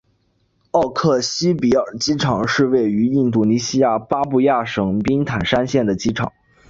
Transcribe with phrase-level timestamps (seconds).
[0.71, 6.31] 奥克西比尔机场是位于印度尼西亚巴布亚省宾坦山县的机场。